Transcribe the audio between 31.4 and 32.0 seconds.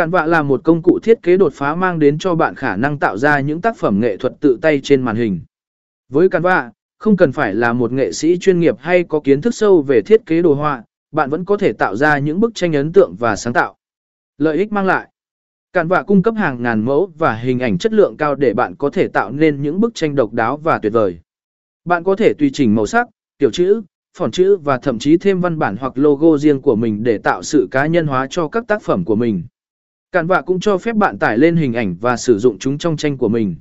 hình ảnh